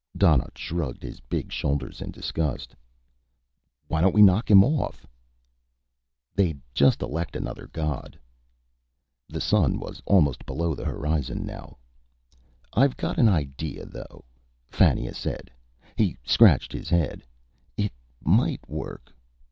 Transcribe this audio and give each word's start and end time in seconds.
Donnaught 0.17 0.57
shrugged 0.57 1.03
his 1.03 1.19
big 1.19 1.51
shoulders 1.51 2.01
in 2.01 2.09
disgust. 2.09 2.75
"Why 3.87 4.01
don't 4.01 4.15
we 4.15 4.23
knock 4.23 4.49
him 4.49 4.63
off?" 4.63 5.05
"They'd 6.33 6.59
just 6.73 7.03
elect 7.03 7.35
another 7.35 7.67
god." 7.67 8.17
The 9.29 9.39
sun 9.39 9.77
was 9.79 10.01
almost 10.07 10.43
below 10.47 10.73
the 10.73 10.85
horizon 10.85 11.45
now. 11.45 11.77
"I've 12.73 12.97
got 12.97 13.19
an 13.19 13.29
idea, 13.29 13.85
though," 13.85 14.25
Fannia 14.71 15.13
said. 15.13 15.51
He 15.95 16.17
scratched 16.23 16.71
his 16.73 16.89
head. 16.89 17.23
"It 17.77 17.93
might 18.23 18.67
work. 18.67 19.13